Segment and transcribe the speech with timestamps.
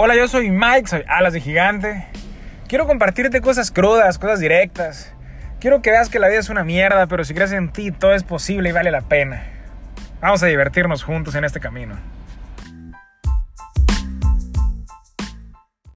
[0.00, 2.06] Hola, yo soy Mike, soy Alas de Gigante.
[2.68, 5.12] Quiero compartirte cosas crudas, cosas directas.
[5.58, 8.14] Quiero que veas que la vida es una mierda, pero si crees en ti, todo
[8.14, 9.42] es posible y vale la pena.
[10.20, 11.96] Vamos a divertirnos juntos en este camino.